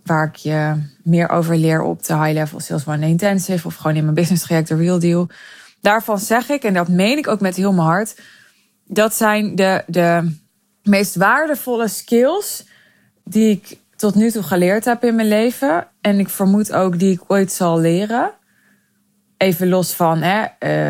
waar 0.05 0.27
ik 0.27 0.37
je 0.37 0.75
meer 1.03 1.29
over 1.29 1.57
leer 1.57 1.83
op 1.83 2.05
de 2.05 2.17
high-level 2.17 2.61
sales 2.61 2.87
one 2.87 3.07
intensive 3.07 3.67
of 3.67 3.75
gewoon 3.75 3.97
in 3.97 4.03
mijn 4.03 4.15
business 4.15 4.43
traject, 4.43 4.69
de 4.69 4.77
real 4.77 4.99
deal. 4.99 5.29
Daarvan 5.81 6.19
zeg 6.19 6.49
ik, 6.49 6.65
en 6.65 6.75
dat 6.75 6.89
meen 6.89 7.19
ik 7.19 7.29
ook 7.29 7.41
met 7.41 7.57
heel 7.57 7.73
mijn 7.73 7.87
hart, 7.87 8.21
dat 8.87 9.15
zijn 9.15 9.55
de, 9.55 9.83
de 9.87 10.37
meest 10.83 11.15
waardevolle 11.15 11.89
skills 11.89 12.65
die 13.25 13.51
ik 13.51 13.79
tot 13.97 14.15
nu 14.15 14.31
toe 14.31 14.43
geleerd 14.43 14.85
heb 14.85 15.05
in 15.05 15.15
mijn 15.15 15.29
leven. 15.29 15.87
En 16.01 16.19
ik 16.19 16.29
vermoed 16.29 16.73
ook 16.73 16.99
die 16.99 17.13
ik 17.13 17.23
ooit 17.27 17.53
zal 17.53 17.81
leren. 17.81 18.31
Even 19.37 19.69
los 19.69 19.93
van 19.93 20.23
hè, 20.23 20.45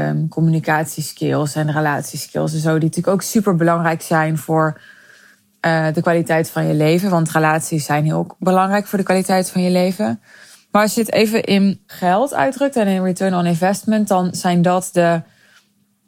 um, 0.09 0.29
communicatieskills 0.29 1.55
en 1.55 1.73
relatieskills 1.73 2.53
en 2.53 2.59
zo, 2.59 2.73
die 2.73 2.89
natuurlijk 2.89 3.15
ook 3.15 3.23
super 3.23 3.57
belangrijk 3.57 4.03
zijn 4.03 4.39
voor 4.39 4.81
uh, 5.67 5.87
de 5.93 6.01
kwaliteit 6.01 6.51
van 6.51 6.67
je 6.67 6.75
leven. 6.75 7.11
Want 7.11 7.31
relaties 7.31 7.85
zijn 7.85 8.05
heel 8.05 8.37
belangrijk 8.39 8.87
voor 8.87 8.99
de 8.99 9.05
kwaliteit 9.05 9.51
van 9.51 9.63
je 9.63 9.71
leven. 9.71 10.21
Maar 10.71 10.83
als 10.83 10.95
je 10.95 11.01
het 11.01 11.13
even 11.13 11.45
in 11.45 11.81
geld 11.87 12.35
uitdrukt 12.35 12.77
en 12.77 12.87
in 12.87 13.03
return 13.03 13.35
on 13.35 13.47
investment, 13.47 14.09
dan 14.09 14.35
zijn 14.35 14.63
dat 14.63 14.91
de, 14.93 15.23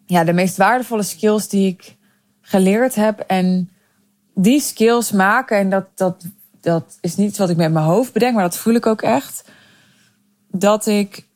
ja, 0.06 0.24
de 0.24 0.32
meest 0.32 0.56
waardevolle 0.56 1.02
skills 1.02 1.48
die 1.48 1.68
ik 1.68 1.96
geleerd 2.40 2.94
heb. 2.94 3.20
En 3.20 3.70
die 4.34 4.60
skills 4.60 5.12
maken, 5.12 5.58
en 5.58 5.70
dat, 5.70 5.86
dat, 5.94 6.24
dat 6.60 6.98
is 7.00 7.16
niet 7.16 7.36
wat 7.36 7.50
ik 7.50 7.56
met 7.56 7.72
mijn 7.72 7.84
hoofd 7.84 8.12
bedenk, 8.12 8.34
maar 8.34 8.42
dat 8.42 8.56
voel 8.56 8.74
ik 8.74 8.86
ook 8.86 9.02
echt. 9.02 9.44
Dat 10.50 10.86
ik 10.86 11.26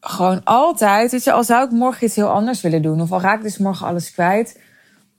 gewoon 0.00 0.40
altijd, 0.44 1.10
weet 1.10 1.24
je, 1.24 1.32
al 1.32 1.44
zou 1.44 1.64
ik 1.64 1.70
morgen 1.70 2.06
iets 2.06 2.16
heel 2.16 2.30
anders 2.30 2.60
willen 2.60 2.82
doen, 2.82 3.00
of 3.00 3.12
al 3.12 3.20
raak 3.20 3.36
ik 3.36 3.42
dus 3.42 3.58
morgen 3.58 3.86
alles 3.86 4.12
kwijt, 4.12 4.60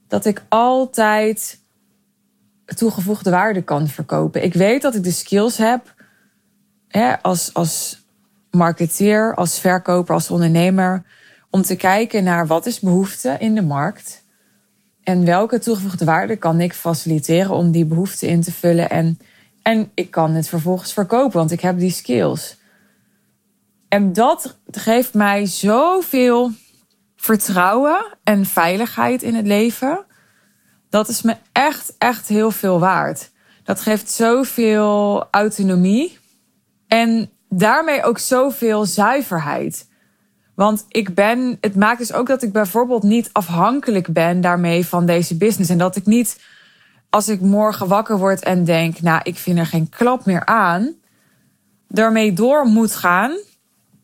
dat 0.08 0.24
ik 0.24 0.44
altijd 0.48 1.62
toegevoegde 2.64 3.30
waarde 3.30 3.62
kan 3.62 3.88
verkopen. 3.88 4.44
Ik 4.44 4.54
weet 4.54 4.82
dat 4.82 4.94
ik 4.94 5.02
de 5.02 5.10
skills 5.10 5.56
heb 5.56 5.94
hè, 6.88 7.22
als, 7.22 7.54
als 7.54 8.02
marketeer, 8.50 9.34
als 9.34 9.58
verkoper, 9.58 10.14
als 10.14 10.30
ondernemer, 10.30 11.02
om 11.50 11.62
te 11.62 11.76
kijken 11.76 12.24
naar 12.24 12.46
wat 12.46 12.66
is 12.66 12.80
behoefte 12.80 13.36
in 13.38 13.54
de 13.54 13.62
markt 13.62 14.24
en 15.02 15.24
welke 15.24 15.58
toegevoegde 15.58 16.04
waarde 16.04 16.36
kan 16.36 16.60
ik 16.60 16.74
faciliteren 16.74 17.50
om 17.50 17.70
die 17.70 17.84
behoefte 17.84 18.26
in 18.26 18.40
te 18.40 18.52
vullen. 18.52 18.90
En, 18.90 19.18
en 19.62 19.90
ik 19.94 20.10
kan 20.10 20.30
het 20.34 20.48
vervolgens 20.48 20.92
verkopen, 20.92 21.38
want 21.38 21.50
ik 21.50 21.60
heb 21.60 21.78
die 21.78 21.90
skills. 21.90 22.56
En 23.88 24.12
dat 24.12 24.56
geeft 24.70 25.14
mij 25.14 25.46
zoveel 25.46 26.50
vertrouwen 27.16 28.16
en 28.22 28.46
veiligheid 28.46 29.22
in 29.22 29.34
het 29.34 29.46
leven. 29.46 30.04
Dat 30.94 31.08
is 31.08 31.22
me 31.22 31.36
echt, 31.52 31.94
echt 31.98 32.28
heel 32.28 32.50
veel 32.50 32.78
waard. 32.78 33.30
Dat 33.64 33.80
geeft 33.80 34.10
zoveel 34.10 35.26
autonomie. 35.30 36.18
En 36.86 37.30
daarmee 37.48 38.02
ook 38.02 38.18
zoveel 38.18 38.84
zuiverheid. 38.84 39.88
Want 40.54 40.84
ik 40.88 41.14
ben, 41.14 41.58
het 41.60 41.74
maakt 41.76 41.98
dus 41.98 42.12
ook 42.12 42.26
dat 42.26 42.42
ik 42.42 42.52
bijvoorbeeld 42.52 43.02
niet 43.02 43.30
afhankelijk 43.32 44.12
ben 44.12 44.40
daarmee 44.40 44.86
van 44.86 45.06
deze 45.06 45.36
business. 45.36 45.70
En 45.70 45.78
dat 45.78 45.96
ik 45.96 46.06
niet, 46.06 46.40
als 47.10 47.28
ik 47.28 47.40
morgen 47.40 47.88
wakker 47.88 48.18
word 48.18 48.42
en 48.42 48.64
denk, 48.64 49.00
nou, 49.00 49.20
ik 49.22 49.36
vind 49.36 49.58
er 49.58 49.66
geen 49.66 49.88
klap 49.88 50.24
meer 50.24 50.46
aan, 50.46 50.94
daarmee 51.88 52.32
door 52.32 52.64
moet 52.64 52.94
gaan. 52.94 53.36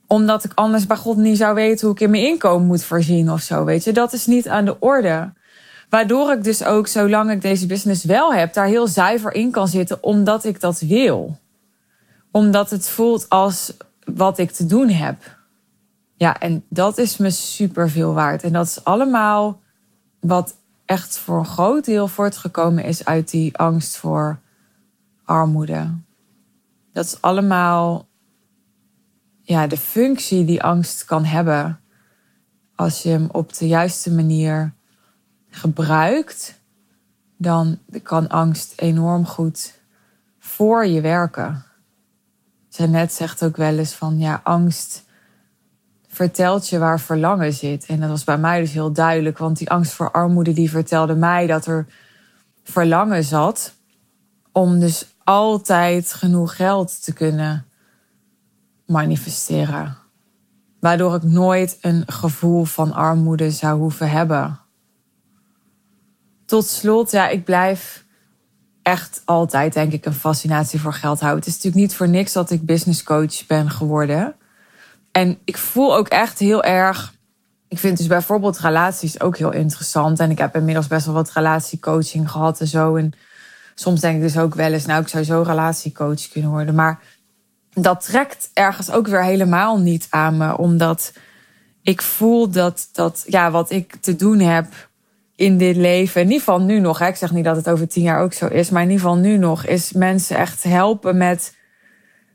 Omdat 0.06 0.44
ik 0.44 0.52
anders 0.54 0.86
bij 0.86 0.96
God 0.96 1.16
niet 1.16 1.36
zou 1.36 1.54
weten 1.54 1.86
hoe 1.86 1.96
ik 1.96 2.02
in 2.02 2.10
mijn 2.10 2.26
inkomen 2.26 2.66
moet 2.66 2.84
voorzien 2.84 3.30
of 3.30 3.40
zo. 3.40 3.64
Weet 3.64 3.84
je, 3.84 3.92
dat 3.92 4.12
is 4.12 4.26
niet 4.26 4.48
aan 4.48 4.64
de 4.64 4.80
orde. 4.80 5.32
Waardoor 5.90 6.32
ik 6.32 6.44
dus 6.44 6.64
ook, 6.64 6.86
zolang 6.86 7.30
ik 7.30 7.40
deze 7.40 7.66
business 7.66 8.04
wel 8.04 8.34
heb, 8.34 8.54
daar 8.54 8.66
heel 8.66 8.86
zuiver 8.86 9.34
in 9.34 9.50
kan 9.50 9.68
zitten, 9.68 10.02
omdat 10.02 10.44
ik 10.44 10.60
dat 10.60 10.80
wil. 10.80 11.38
Omdat 12.30 12.70
het 12.70 12.88
voelt 12.88 13.28
als 13.28 13.72
wat 14.04 14.38
ik 14.38 14.50
te 14.50 14.66
doen 14.66 14.88
heb. 14.88 15.38
Ja, 16.16 16.38
en 16.38 16.64
dat 16.68 16.98
is 16.98 17.16
me 17.16 17.30
super 17.30 17.90
veel 17.90 18.14
waard. 18.14 18.42
En 18.42 18.52
dat 18.52 18.66
is 18.66 18.84
allemaal 18.84 19.60
wat 20.20 20.56
echt 20.84 21.18
voor 21.18 21.38
een 21.38 21.46
groot 21.46 21.84
deel 21.84 22.08
voortgekomen 22.08 22.84
is 22.84 23.04
uit 23.04 23.30
die 23.30 23.56
angst 23.56 23.96
voor 23.96 24.38
armoede. 25.24 25.90
Dat 26.92 27.04
is 27.04 27.20
allemaal 27.20 28.08
ja, 29.42 29.66
de 29.66 29.76
functie 29.76 30.44
die 30.44 30.62
angst 30.62 31.04
kan 31.04 31.24
hebben 31.24 31.80
als 32.74 33.02
je 33.02 33.08
hem 33.08 33.28
op 33.32 33.56
de 33.56 33.66
juiste 33.66 34.12
manier 34.12 34.74
gebruikt, 35.50 36.60
dan 37.36 37.78
kan 38.02 38.28
angst 38.28 38.72
enorm 38.76 39.26
goed 39.26 39.74
voor 40.38 40.86
je 40.86 41.00
werken. 41.00 41.64
Janet 42.68 43.12
zegt 43.12 43.44
ook 43.44 43.56
wel 43.56 43.78
eens 43.78 43.94
van 43.94 44.18
ja, 44.18 44.40
angst 44.44 45.04
vertelt 46.08 46.68
je 46.68 46.78
waar 46.78 47.00
verlangen 47.00 47.52
zit. 47.52 47.86
En 47.86 48.00
dat 48.00 48.08
was 48.08 48.24
bij 48.24 48.38
mij 48.38 48.60
dus 48.60 48.72
heel 48.72 48.92
duidelijk, 48.92 49.38
want 49.38 49.58
die 49.58 49.70
angst 49.70 49.92
voor 49.92 50.10
armoede 50.10 50.52
die 50.52 50.70
vertelde 50.70 51.14
mij 51.14 51.46
dat 51.46 51.66
er 51.66 51.86
verlangen 52.62 53.24
zat 53.24 53.74
om 54.52 54.80
dus 54.80 55.06
altijd 55.24 56.12
genoeg 56.12 56.56
geld 56.56 57.04
te 57.04 57.12
kunnen 57.12 57.66
manifesteren. 58.86 59.96
Waardoor 60.80 61.14
ik 61.14 61.22
nooit 61.22 61.78
een 61.80 62.02
gevoel 62.06 62.64
van 62.64 62.92
armoede 62.92 63.50
zou 63.50 63.78
hoeven 63.78 64.10
hebben. 64.10 64.58
Tot 66.50 66.66
slot, 66.66 67.10
ja, 67.10 67.28
ik 67.28 67.44
blijf 67.44 68.04
echt 68.82 69.22
altijd, 69.24 69.72
denk 69.72 69.92
ik, 69.92 70.04
een 70.04 70.12
fascinatie 70.12 70.80
voor 70.80 70.92
geld 70.92 71.20
houden. 71.20 71.38
Het 71.38 71.48
is 71.48 71.54
natuurlijk 71.54 71.82
niet 71.82 71.94
voor 71.94 72.08
niks 72.08 72.32
dat 72.32 72.50
ik 72.50 72.66
business 72.66 73.02
coach 73.02 73.46
ben 73.46 73.70
geworden. 73.70 74.34
En 75.12 75.38
ik 75.44 75.56
voel 75.56 75.96
ook 75.96 76.08
echt 76.08 76.38
heel 76.38 76.62
erg. 76.62 77.14
Ik 77.68 77.78
vind 77.78 77.96
dus 77.96 78.06
bijvoorbeeld 78.06 78.58
relaties 78.58 79.20
ook 79.20 79.36
heel 79.36 79.52
interessant. 79.52 80.20
En 80.20 80.30
ik 80.30 80.38
heb 80.38 80.56
inmiddels 80.56 80.86
best 80.86 81.06
wel 81.06 81.14
wat 81.14 81.32
relatiecoaching 81.32 82.30
gehad 82.30 82.60
en 82.60 82.66
zo. 82.66 82.96
En 82.96 83.12
soms 83.74 84.00
denk 84.00 84.16
ik 84.16 84.22
dus 84.22 84.38
ook 84.38 84.54
wel 84.54 84.72
eens, 84.72 84.86
nou, 84.86 85.02
ik 85.02 85.08
zou 85.08 85.24
zo 85.24 85.42
relatiecoach 85.42 86.28
kunnen 86.28 86.50
worden. 86.50 86.74
Maar 86.74 87.00
dat 87.72 88.04
trekt 88.04 88.50
ergens 88.52 88.90
ook 88.90 89.06
weer 89.06 89.24
helemaal 89.24 89.78
niet 89.78 90.06
aan 90.10 90.36
me. 90.36 90.56
Omdat 90.56 91.12
ik 91.82 92.02
voel 92.02 92.48
dat, 92.48 92.88
dat 92.92 93.24
ja, 93.26 93.50
wat 93.50 93.70
ik 93.70 93.96
te 93.96 94.16
doen 94.16 94.38
heb 94.38 94.88
in 95.40 95.58
dit 95.58 95.76
leven, 95.76 96.20
in 96.20 96.26
ieder 96.26 96.38
geval 96.38 96.60
nu 96.60 96.80
nog, 96.80 96.98
hè, 96.98 97.06
ik 97.06 97.16
zeg 97.16 97.32
niet 97.32 97.44
dat 97.44 97.56
het 97.56 97.68
over 97.68 97.88
tien 97.88 98.02
jaar 98.02 98.20
ook 98.20 98.32
zo 98.32 98.46
is, 98.46 98.70
maar 98.70 98.82
in 98.82 98.90
ieder 98.90 99.04
geval 99.04 99.20
nu 99.20 99.36
nog, 99.36 99.66
is 99.66 99.92
mensen 99.92 100.36
echt 100.36 100.62
helpen 100.62 101.16
met. 101.16 101.56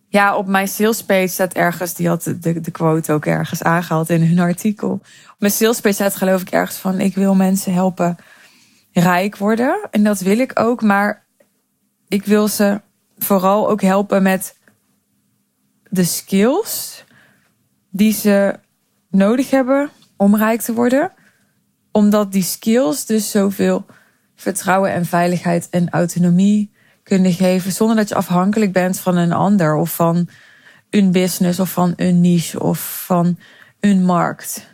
Ja, 0.07 0.35
op 0.35 0.47
mijn 0.47 0.67
salespage 0.67 1.27
staat 1.27 1.53
ergens, 1.53 1.93
die 1.93 2.07
had 2.07 2.23
de, 2.23 2.59
de 2.61 2.71
quote 2.71 3.13
ook 3.13 3.25
ergens 3.25 3.63
aangehaald 3.63 4.09
in 4.09 4.21
hun 4.23 4.39
artikel. 4.39 4.91
Op 4.91 5.35
mijn 5.39 5.51
salespage 5.51 5.93
staat 5.95 6.15
geloof 6.15 6.41
ik 6.41 6.49
ergens 6.49 6.77
van, 6.77 6.99
ik 6.99 7.15
wil 7.15 7.35
mensen 7.35 7.73
helpen 7.73 8.17
rijk 8.91 9.37
worden. 9.37 9.87
En 9.91 10.03
dat 10.03 10.19
wil 10.19 10.39
ik 10.39 10.59
ook, 10.59 10.81
maar 10.81 11.25
ik 12.07 12.25
wil 12.25 12.47
ze 12.47 12.81
vooral 13.17 13.69
ook 13.69 13.81
helpen 13.81 14.23
met 14.23 14.57
de 15.89 16.03
skills 16.03 17.03
die 17.89 18.13
ze 18.13 18.59
nodig 19.09 19.49
hebben 19.49 19.89
om 20.17 20.35
rijk 20.35 20.61
te 20.61 20.73
worden. 20.73 21.11
Omdat 21.95 22.31
die 22.31 22.43
skills 22.43 23.05
dus 23.05 23.31
zoveel 23.31 23.85
vertrouwen 24.35 24.91
en 24.91 25.05
veiligheid 25.05 25.67
en 25.69 25.89
autonomie 25.89 26.71
kunnen 27.03 27.33
geven. 27.33 27.71
Zonder 27.71 27.95
dat 27.95 28.09
je 28.09 28.15
afhankelijk 28.15 28.71
bent 28.71 28.99
van 28.99 29.17
een 29.17 29.33
ander 29.33 29.75
of 29.75 29.95
van 29.95 30.29
een 30.89 31.11
business 31.11 31.59
of 31.59 31.71
van 31.71 31.93
een 31.95 32.21
niche 32.21 32.59
of 32.59 33.03
van 33.05 33.37
een 33.79 34.05
markt. 34.05 34.67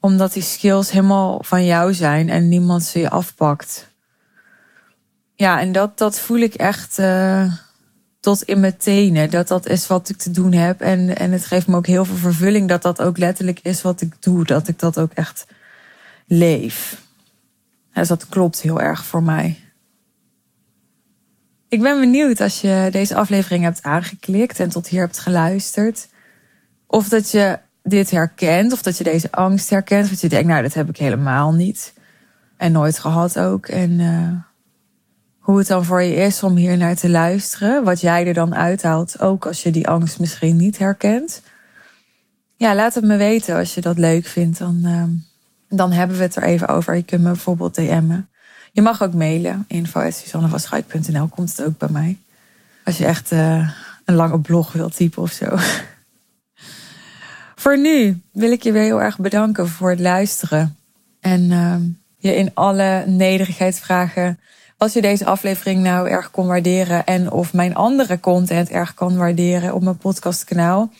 Omdat 0.00 0.32
die 0.32 0.42
skills 0.42 0.90
helemaal 0.90 1.42
van 1.42 1.64
jou 1.64 1.94
zijn 1.94 2.28
en 2.28 2.48
niemand 2.48 2.82
ze 2.82 2.98
je 2.98 3.10
afpakt. 3.10 3.88
Ja, 5.34 5.60
en 5.60 5.72
dat, 5.72 5.98
dat 5.98 6.18
voel 6.18 6.38
ik 6.38 6.54
echt. 6.54 6.98
Uh, 6.98 7.52
tot 8.20 8.42
in 8.42 8.60
mijn 8.60 8.76
tenen. 8.76 9.30
Dat 9.30 9.48
dat 9.48 9.66
is 9.66 9.86
wat 9.86 10.08
ik 10.08 10.16
te 10.16 10.30
doen 10.30 10.52
heb. 10.52 10.80
En, 10.80 11.16
en 11.16 11.32
het 11.32 11.44
geeft 11.44 11.66
me 11.66 11.76
ook 11.76 11.86
heel 11.86 12.04
veel 12.04 12.16
vervulling 12.16 12.68
dat 12.68 12.82
dat 12.82 13.02
ook 13.02 13.18
letterlijk 13.18 13.60
is 13.62 13.82
wat 13.82 14.00
ik 14.00 14.22
doe. 14.22 14.44
Dat 14.44 14.68
ik 14.68 14.78
dat 14.78 14.98
ook 14.98 15.12
echt 15.12 15.46
leef. 16.32 17.02
Dus 17.92 18.08
dat 18.08 18.28
klopt 18.28 18.60
heel 18.60 18.80
erg 18.80 19.04
voor 19.04 19.22
mij. 19.22 19.58
Ik 21.68 21.82
ben 21.82 22.00
benieuwd 22.00 22.40
als 22.40 22.60
je 22.60 22.88
deze 22.90 23.14
aflevering 23.14 23.64
hebt 23.64 23.82
aangeklikt 23.82 24.60
en 24.60 24.68
tot 24.68 24.88
hier 24.88 25.00
hebt 25.00 25.18
geluisterd. 25.18 26.08
Of 26.86 27.08
dat 27.08 27.30
je 27.30 27.58
dit 27.82 28.10
herkent, 28.10 28.72
of 28.72 28.82
dat 28.82 28.98
je 28.98 29.04
deze 29.04 29.32
angst 29.32 29.70
herkent. 29.70 30.12
Of 30.12 30.20
je 30.20 30.28
denkt, 30.28 30.48
nou, 30.48 30.62
dat 30.62 30.74
heb 30.74 30.88
ik 30.88 30.96
helemaal 30.96 31.52
niet. 31.52 31.92
En 32.56 32.72
nooit 32.72 32.98
gehad 32.98 33.38
ook. 33.38 33.66
En 33.66 33.90
uh, 33.90 34.32
hoe 35.38 35.58
het 35.58 35.66
dan 35.66 35.84
voor 35.84 36.02
je 36.02 36.14
is 36.14 36.42
om 36.42 36.56
hier 36.56 36.76
naar 36.76 36.96
te 36.96 37.08
luisteren. 37.08 37.84
Wat 37.84 38.00
jij 38.00 38.26
er 38.26 38.34
dan 38.34 38.54
uithaalt, 38.54 39.20
ook 39.20 39.46
als 39.46 39.62
je 39.62 39.70
die 39.70 39.88
angst 39.88 40.18
misschien 40.18 40.56
niet 40.56 40.78
herkent. 40.78 41.42
Ja, 42.56 42.74
laat 42.74 42.94
het 42.94 43.04
me 43.04 43.16
weten 43.16 43.56
als 43.56 43.74
je 43.74 43.80
dat 43.80 43.98
leuk 43.98 44.26
vindt. 44.26 44.58
Dan, 44.58 44.80
uh, 44.84 45.04
dan 45.76 45.92
hebben 45.92 46.16
we 46.16 46.22
het 46.22 46.36
er 46.36 46.42
even 46.42 46.68
over. 46.68 46.96
Je 46.96 47.02
kunt 47.02 47.22
me 47.22 47.30
bijvoorbeeld 47.30 47.74
DM'en. 47.74 48.28
Je 48.72 48.82
mag 48.82 49.02
ook 49.02 49.14
mailen. 49.14 49.64
info.suzannevaschuik.nl 49.68 51.28
komt 51.28 51.56
het 51.56 51.66
ook 51.66 51.78
bij 51.78 51.88
mij. 51.90 52.18
Als 52.84 52.98
je 52.98 53.06
echt 53.06 53.32
uh, 53.32 53.70
een 54.04 54.14
lange 54.14 54.40
blog 54.40 54.72
wilt 54.72 54.96
typen 54.96 55.22
of 55.22 55.32
zo. 55.32 55.56
voor 57.62 57.78
nu 57.78 58.20
wil 58.32 58.52
ik 58.52 58.62
je 58.62 58.72
weer 58.72 58.82
heel 58.82 59.02
erg 59.02 59.18
bedanken 59.18 59.68
voor 59.68 59.90
het 59.90 60.00
luisteren. 60.00 60.76
En 61.20 61.50
uh, 61.50 61.76
je 62.16 62.36
in 62.36 62.50
alle 62.54 63.04
nederigheid 63.06 63.78
vragen 63.78 64.40
als 64.76 64.92
je 64.92 65.00
deze 65.00 65.24
aflevering 65.24 65.82
nou 65.82 66.08
erg 66.08 66.30
kon 66.30 66.46
waarderen 66.46 67.04
en 67.04 67.30
of 67.30 67.52
mijn 67.52 67.74
andere 67.74 68.20
content 68.20 68.70
erg 68.70 68.94
kan 68.94 69.16
waarderen 69.16 69.74
op 69.74 69.82
mijn 69.82 69.96
podcastkanaal. 69.96 70.92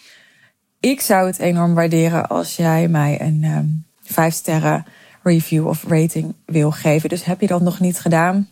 Ik 0.81 1.01
zou 1.01 1.27
het 1.27 1.39
enorm 1.39 1.75
waarderen 1.75 2.29
als 2.29 2.57
jij 2.57 2.89
mij 2.89 3.21
een 3.21 3.45
um, 3.45 3.85
vijf 4.13 4.35
sterren 4.35 4.85
review 5.23 5.67
of 5.67 5.85
rating 5.89 6.35
wil 6.47 6.71
geven. 6.71 7.09
Dus 7.09 7.25
heb 7.25 7.41
je 7.41 7.47
dat 7.47 7.61
nog 7.61 7.81
niet 7.81 7.99
gedaan 7.99 8.49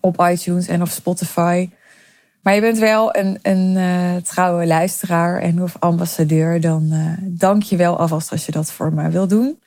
op 0.00 0.20
iTunes 0.30 0.68
en 0.68 0.82
op 0.82 0.88
Spotify. 0.88 1.70
Maar 2.42 2.54
je 2.54 2.60
bent 2.60 2.78
wel 2.78 3.16
een, 3.16 3.38
een 3.42 3.76
uh, 3.76 4.16
trouwe 4.22 4.66
luisteraar 4.66 5.40
en 5.40 5.62
of 5.62 5.76
ambassadeur. 5.78 6.60
Dan 6.60 6.88
uh, 6.92 7.12
dank 7.20 7.62
je 7.62 7.76
wel 7.76 7.98
alvast 7.98 8.30
als 8.30 8.46
je 8.46 8.52
dat 8.52 8.72
voor 8.72 8.92
me 8.92 9.08
wil 9.08 9.28
doen. 9.28 9.58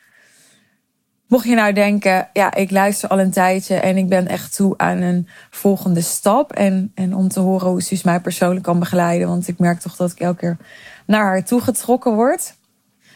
Mocht 1.28 1.46
je 1.46 1.56
nou 1.56 1.74
denken, 1.74 2.30
ja, 2.34 2.54
ik 2.54 2.72
luister 2.72 3.10
al 3.10 3.20
een 3.20 3.32
tijdje 3.32 3.76
en 3.76 3.98
ik 3.98 4.10
ben 4.10 4.28
echt 4.28 4.56
toe 4.56 4.78
aan 4.78 4.98
een 4.98 5.28
volgende 5.50 6.02
stap. 6.02 6.52
En, 6.52 6.92
en 6.96 7.16
om 7.16 7.28
te 7.28 7.40
horen 7.40 7.68
hoe 7.68 7.82
Suus 7.82 8.04
mij 8.04 8.20
persoonlijk 8.20 8.64
kan 8.64 8.80
begeleiden. 8.80 9.28
Want 9.28 9.48
ik 9.48 9.60
merk 9.60 9.80
toch 9.80 9.96
dat 9.96 10.12
ik 10.12 10.20
elke 10.20 10.40
keer 10.40 10.58
naar 11.06 11.26
haar 11.26 11.44
toe 11.44 11.62
getrokken 11.62 12.14
word. 12.14 12.56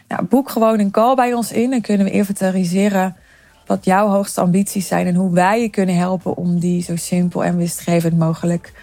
Nou, 0.07 0.25
boek 0.25 0.49
gewoon 0.49 0.79
een 0.79 0.91
call 0.91 1.15
bij 1.15 1.33
ons 1.33 1.51
in. 1.51 1.69
Dan 1.69 1.81
kunnen 1.81 2.05
we 2.05 2.11
inventariseren 2.11 3.15
wat 3.65 3.85
jouw 3.85 4.07
hoogste 4.07 4.41
ambities 4.41 4.87
zijn. 4.87 5.07
En 5.07 5.15
hoe 5.15 5.33
wij 5.33 5.61
je 5.61 5.69
kunnen 5.69 5.95
helpen 5.95 6.37
om 6.37 6.59
die 6.59 6.83
zo 6.83 6.95
simpel 6.95 7.43
en 7.43 7.57
winstgevend 7.57 8.17
mogelijk 8.17 8.73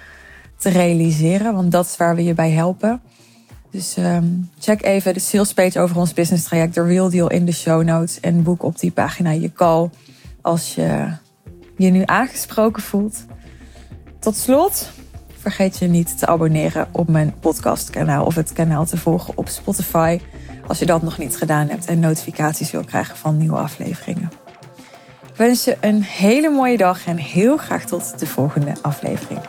te 0.56 0.68
realiseren. 0.68 1.54
Want 1.54 1.72
dat 1.72 1.86
is 1.86 1.96
waar 1.96 2.14
we 2.14 2.24
je 2.24 2.34
bij 2.34 2.50
helpen. 2.50 3.00
Dus 3.70 3.96
um, 3.96 4.50
check 4.58 4.82
even 4.82 5.14
de 5.14 5.20
sales 5.20 5.52
page 5.52 5.80
over 5.80 5.96
ons 5.96 6.12
business 6.12 6.44
traject, 6.44 6.74
de 6.74 6.82
Real 6.82 7.10
Deal 7.10 7.30
in 7.30 7.44
de 7.44 7.52
show 7.52 7.82
notes. 7.82 8.20
En 8.20 8.42
boek 8.42 8.62
op 8.62 8.78
die 8.78 8.90
pagina 8.90 9.30
je 9.30 9.52
call 9.52 9.90
als 10.40 10.74
je 10.74 11.08
je 11.76 11.90
nu 11.90 12.02
aangesproken 12.04 12.82
voelt. 12.82 13.24
Tot 14.18 14.36
slot, 14.36 14.90
vergeet 15.38 15.78
je 15.78 15.86
niet 15.86 16.18
te 16.18 16.26
abonneren 16.26 16.88
op 16.92 17.08
mijn 17.08 17.34
podcastkanaal 17.40 18.24
of 18.24 18.34
het 18.34 18.52
kanaal 18.52 18.84
te 18.84 18.96
volgen 18.96 19.36
op 19.36 19.48
Spotify. 19.48 20.20
Als 20.66 20.78
je 20.78 20.86
dat 20.86 21.02
nog 21.02 21.18
niet 21.18 21.36
gedaan 21.36 21.68
hebt 21.68 21.86
en 21.86 22.00
notificaties 22.00 22.70
wil 22.70 22.84
krijgen 22.84 23.16
van 23.16 23.36
nieuwe 23.36 23.56
afleveringen. 23.56 24.30
Ik 25.28 25.36
wens 25.36 25.64
je 25.64 25.76
een 25.80 26.02
hele 26.02 26.50
mooie 26.50 26.76
dag 26.76 27.06
en 27.06 27.16
heel 27.16 27.56
graag 27.56 27.84
tot 27.84 28.18
de 28.18 28.26
volgende 28.26 28.72
aflevering. 28.82 29.40